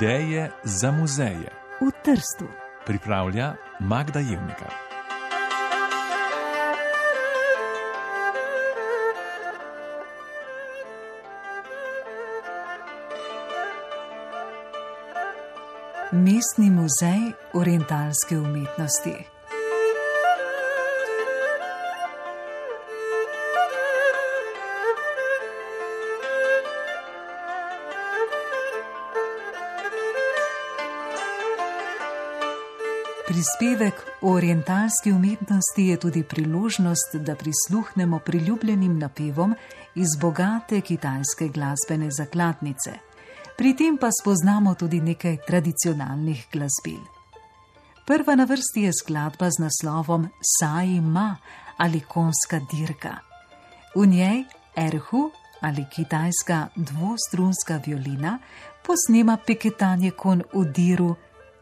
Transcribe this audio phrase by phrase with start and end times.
[0.00, 2.48] Ideje za muzeje v Trstu.
[2.86, 4.64] pripravlja Magda Jevnika.
[16.12, 19.39] Mestni muzej orientalske umetnosti.
[33.40, 39.54] Prispevek o orientalski umetnosti je tudi priložnost, da prisluhnemo priljubljenim napevom
[39.94, 42.90] iz bogate kitajske glasbene zakladnice.
[43.56, 47.00] Pri tem pa spoznamo tudi nekaj tradicionalnih glasbil.
[48.06, 51.36] Prva na vrsti je skladba z naslovom Sai Ma
[51.76, 53.16] ali konska dirka.
[53.94, 54.44] V njej
[54.76, 58.38] erhu ali kitajska dvostrunska violina
[58.86, 61.14] posnema peketanje kon v diru,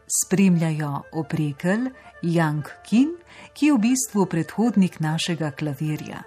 [0.09, 1.89] spremljajo oprekel
[2.21, 3.13] Yang Kin,
[3.53, 6.23] ki je v bistvu predhodnik našega klavirja.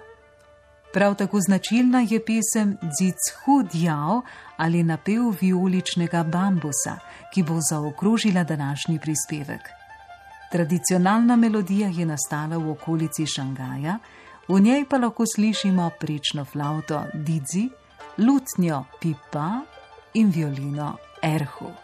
[0.93, 4.21] Prav tako značilna je pesem Zitshu Diao
[4.57, 6.97] ali napev vijoličnega bambusa,
[7.33, 9.69] ki bo zaokrožila današnji prispevek.
[10.51, 13.97] Tradicionalna melodija je nastala v okolici Šangaja,
[14.47, 17.69] v njej pa lahko slišimo prečno flavto Didzi,
[18.17, 19.61] lutnjo Pipa
[20.13, 21.82] in violino Erhu.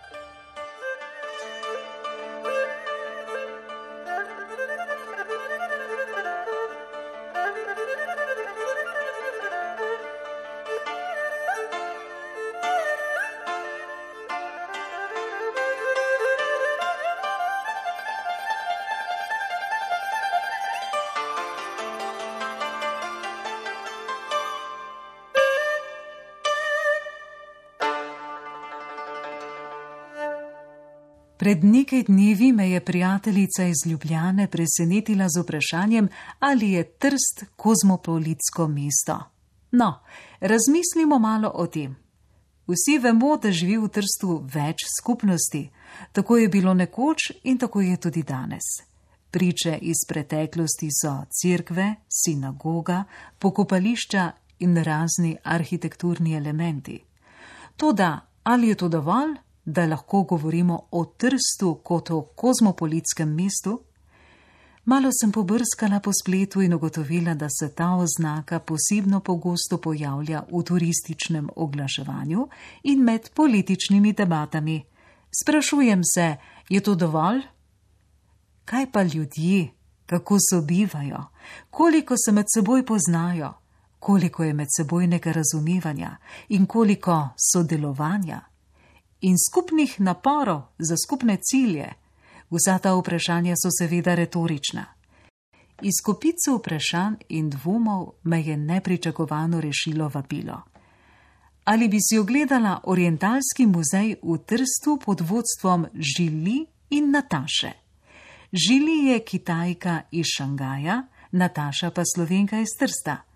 [31.39, 38.67] Pred nekaj dnevi me je prijateljica iz Ljubljane presenetila z vprašanjem, ali je Trst kozmopolitsko
[38.67, 39.19] mesto.
[39.71, 39.99] No,
[40.39, 41.95] razmislimo malo o tem.
[42.67, 45.69] Vsi vemo, da živi v Trstu več skupnosti.
[46.11, 48.67] Tako je bilo nekoč in tako je tudi danes.
[49.31, 53.03] Priče iz preteklosti so cerkve, sinagoga,
[53.39, 57.03] pokopališča in razni arhitekturni elementi.
[57.77, 59.37] Toda ali je to dovolj?
[59.69, 63.81] Da lahko govorimo o Trstu kot o kozmopolitskem mestu?
[64.85, 70.63] Malo sem pobrskala po spletu in ugotovila, da se ta oznaka posebno pogosto pojavlja v
[70.63, 72.47] turističnem oglaševanju
[72.83, 74.83] in med političnimi debatami.
[75.43, 76.35] Sprašujem se,
[76.69, 77.41] je to dovolj?
[78.65, 79.69] Kaj pa ljudje,
[80.05, 81.23] kako sobivajo,
[81.69, 83.53] koliko se med seboj poznajo,
[83.99, 86.17] koliko je medsebojnega razumevanja
[86.49, 88.48] in koliko sodelovanja?
[89.21, 91.93] In skupnih naporov za skupne cilje.
[92.49, 94.85] Vsa ta vprašanja so seveda retorična.
[95.81, 100.61] Iz kopice vprašanj in dvomov me je nepričakovano rešilo vabilo.
[101.63, 107.71] Ali bi si ogledala Orientalski muzej v Trstu pod vodstvom Žili in Nataše?
[108.53, 113.28] Žili je kitajka iz Šangaja, Nataša pa slovenka iz Trsta.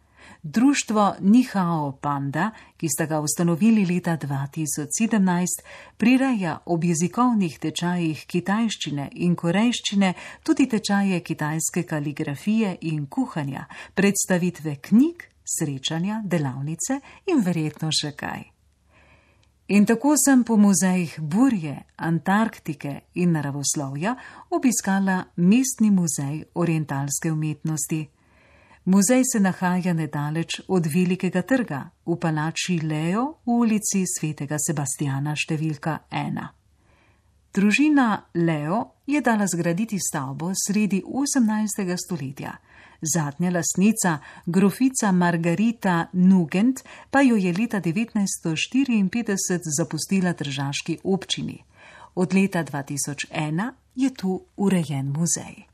[0.44, 5.63] Društvo Nihao Panda, ki sta ga ustanovili leta 2017,
[5.97, 10.13] prireja ob jezikovnih tečajih kitajščine in korejščine
[10.44, 17.00] tudi tečaje kitajske kaligrafije in kuhanja, predstavitve knjig, srečanja, delavnice
[17.31, 18.53] in verjetno še kaj.
[19.67, 24.16] In tako sem po muzejih Burje, Antarktike in naravoslovja
[24.51, 28.01] obiskala mestni muzej orientalske umetnosti.
[28.86, 36.04] Muzej se nahaja nedaleč od Velikega trga v palači Leo v ulici Svetega Sebastiana številka
[36.12, 36.48] 1.
[37.56, 41.96] Družina Leo je dala zgraditi stavbo sredi 18.
[41.96, 42.59] stoletja.
[43.00, 51.64] Zadnja lasnica, grofica Margarita Nugent, pa jo je leta 1954 zapustila državski občini.
[52.16, 55.72] Od leta 2001 je tu urejen muzej.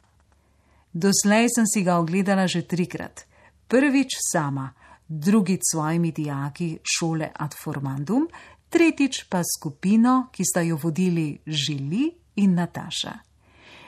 [0.99, 3.23] Doslej sem si ga ogledala že trikrat.
[3.71, 4.67] Prvič sama,
[5.07, 8.27] drugič s svojimi dijaki šole Ad Formandum,
[8.67, 12.11] tretjič pa skupino, ki sta jo vodili Žili
[12.43, 13.15] in Nataša.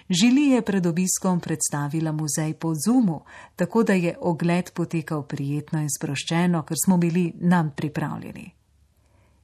[0.07, 5.91] Žili je pred obiskom predstavila muzej po Zumu, tako da je ogled potekal prijetno in
[5.91, 8.47] sproščeno, ker smo bili nam pripravljeni.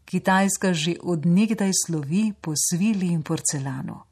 [0.08, 4.07] Kitajska že odnegdaj slovi po svili in porcelanu.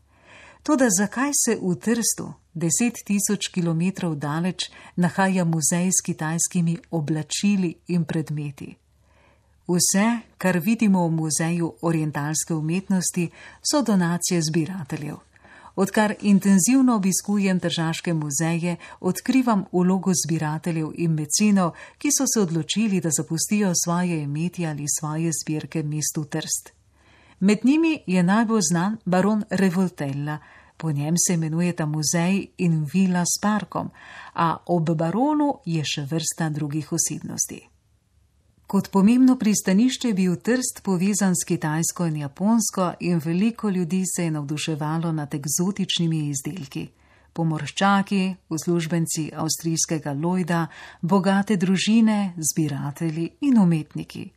[0.66, 8.02] Toda zakaj se v Trstu, deset tisoč kilometrov daleč, nahaja muzej s kitajskimi oblačili in
[8.02, 8.74] predmeti?
[9.70, 10.06] Vse,
[10.38, 13.30] kar vidimo v muzeju orientalske umetnosti,
[13.62, 15.16] so donacije zbirateljev.
[15.76, 23.10] Odkar intenzivno obiskujem državske muzeje, odkrivam ulogo zbirateljev in mecinov, ki so se odločili, da
[23.14, 26.74] zapustijo svoje imetje ali svoje zbirke mestu Trst.
[27.40, 30.38] Med njimi je najbolj znan baron Revoltella,
[30.77, 33.89] po njem se imenuje ta muzej in vila s parkom,
[34.33, 37.62] a ob baronu je še vrsta drugih osebnosti.
[38.68, 44.24] Kot pomembno pristanišče je bil Trst povezan s Kitajsko in Japonsko in veliko ljudi se
[44.24, 46.88] je navduševalo nad eksotičnimi izdelki.
[47.33, 50.66] Pomorščaki, uslužbenci avstrijskega Lloyda,
[51.01, 54.35] bogate družine, zbirateli in umetniki.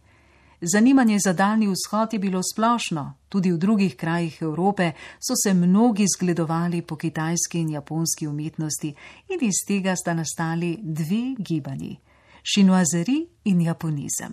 [0.61, 6.07] Zanimanje za daljni vzhod je bilo splošno, tudi v drugih krajih Evrope so se mnogi
[6.17, 8.95] zgledovali po kitajski in japonski umetnosti
[9.29, 11.97] in iz tega sta nastali dve gibanji
[12.43, 14.33] šinoazeri in japonizem.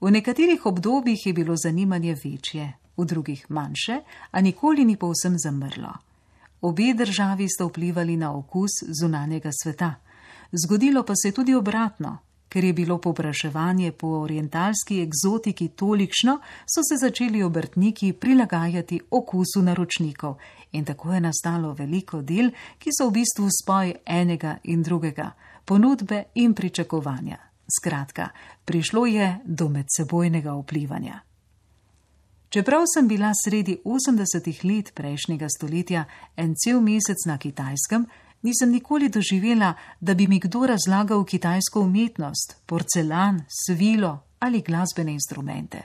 [0.00, 5.92] V nekaterih obdobjih je bilo zanimanje večje, v drugih manjše, a nikoli ni povsem zamrlo.
[6.60, 8.70] Obe državi sta vplivali na okus
[9.00, 9.94] zunanjega sveta.
[10.64, 12.18] Zgodilo pa se je tudi obratno.
[12.48, 20.36] Ker je bilo popraševanje po orientalski egzotiki tolikšno, so se začeli obrtniki prilagajati okusu naročnikov
[20.72, 25.32] in tako je nastalo veliko del, ki so v bistvu spoj enega in drugega
[25.68, 27.36] ponudbe in pričakovanja.
[27.80, 28.28] Skratka,
[28.64, 31.20] prišlo je do medsebojnega vplivanja.
[32.48, 36.04] Čeprav sem bila sredi 80-ih let prejšnjega stoletja
[36.36, 38.06] en cel mesec na kitajskem,
[38.42, 45.82] nisem nikoli doživela, da bi mi kdo razlagal kitajsko umetnost, porcelan, svilo ali glasbene instrumente.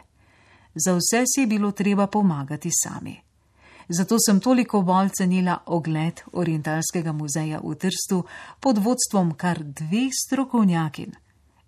[0.75, 3.21] Za vse si je bilo treba pomagati sami
[3.89, 8.23] zato sem toliko bolj cenila ogled Orientalskega muzeja v Trstu
[8.59, 11.11] pod vodstvom kar dveh strokovnjakin.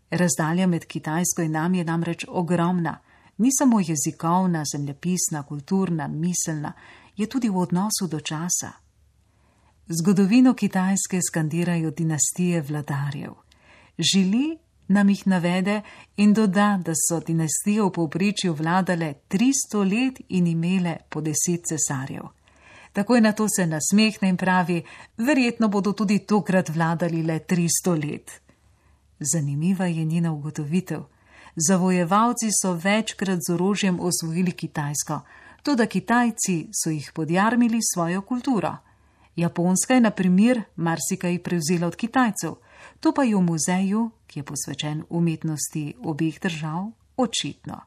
[0.09, 2.99] Razdalja med Kitajsko in nami je namreč ogromna,
[3.37, 6.73] ni samo jezikovna, zemljepisna, kulturna, miselna,
[7.17, 8.71] je tudi v odnosu do časa.
[9.87, 13.33] Zgodovino Kitajske skandirajo dinastije vladarjev.
[13.97, 15.81] Žili nam jih navede
[16.17, 22.23] in doda, da so dinastije v povprečju vladale 300 let in imele po deset cesarjev.
[22.93, 24.83] Takoj na to se nasmehne in pravi,
[25.17, 28.31] verjetno bodo tudi tokrat vladali le 300 let.
[29.19, 31.01] Zanimiva je njena ugotovitev.
[31.67, 35.21] Zavojevalci so večkrat z orožjem osvojili Kitajsko,
[35.63, 38.77] tudi Kitajci so jih podjarmili svojo kulturo.
[39.35, 42.55] Japonska je, na primer, marsikaj prevzela od Kitajcev,
[42.99, 47.81] to pa je v muzeju, ki je posvečen umetnosti obeh držav, očitno.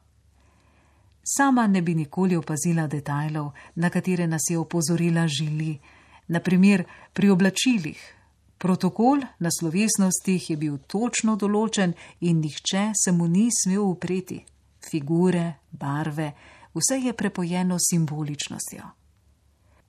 [1.23, 5.79] Sama ne bi nikoli opazila detajlov, na katere nas je opozorila žili,
[6.27, 7.99] naprimer pri oblačilih.
[8.57, 14.41] Protokol na slovesnostih je bil točno določen in nihče se mu ni smel upreti.
[14.89, 16.31] Figure, barve,
[16.73, 18.98] vse je prepojeno simboličnostjo.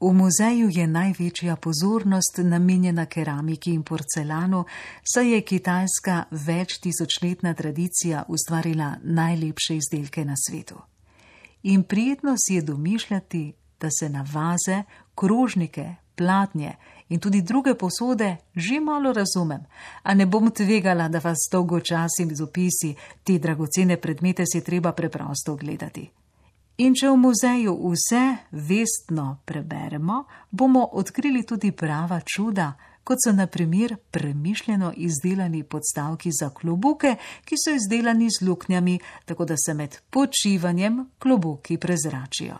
[0.00, 4.64] V muzeju je največja pozornost namenjena keramiki in porcelanu,
[5.04, 10.80] saj je kitajska več tisočletna tradicija ustvarila najlepše izdelke na svetu.
[11.62, 14.82] In prijetno si je domišljati, da se na vaze,
[15.14, 16.76] krožnike, platnje
[17.08, 19.60] in tudi druge posode že malo razumem,
[20.02, 24.92] a ne bom tvegala, da vas dolgo časim z opisi, te dragocene predmete si treba
[24.92, 26.10] preprosto ogledati.
[26.80, 28.20] In če v muzeju vse
[28.52, 32.70] vestno preberemo, bomo odkrili tudi prava čuda,
[33.04, 39.58] kot so naprimer premišljeno izdelani podstavki za klobuke, ki so izdelani z luknjami, tako da
[39.60, 42.56] se med počivanjem klobuki prezračijo.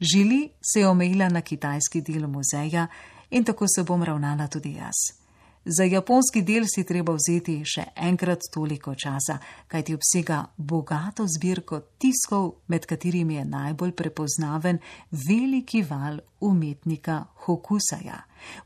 [0.00, 2.86] Žili se je omejila na kitajski del muzeja
[3.30, 5.25] in tako se bom ravnala tudi jaz.
[5.68, 12.62] Za japonski del si treba vzeti še enkrat toliko časa, kajti obsega bogato zbirko tiskov,
[12.70, 14.78] med katerimi je najbolj prepoznaven
[15.10, 18.20] veliki val umetnika Hokusaja.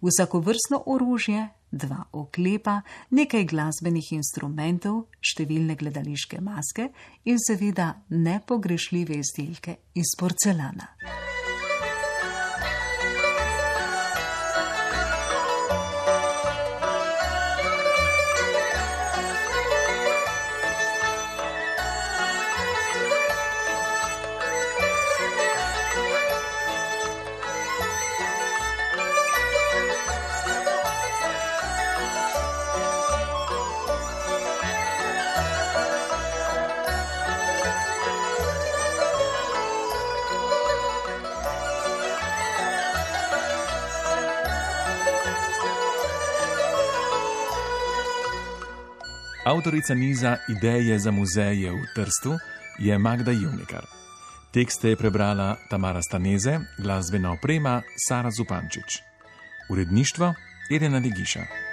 [0.04, 2.82] Vsakovrstno orožje, dva oklepa,
[3.16, 6.90] nekaj glasbenih instrumentov, številne gledališke maske
[7.24, 10.92] in seveda nepogrešljive izdelke iz porcelana.
[49.44, 52.36] Avtorica niza Ideje za muzeje v Trstu
[52.78, 53.86] je Magda Juvnikar.
[54.52, 59.00] Tekste je prebrala Tamara Staneze, glasbena oprema Sara Zupančič.
[59.70, 60.34] Uredništvo
[60.70, 61.69] Irena Legiša.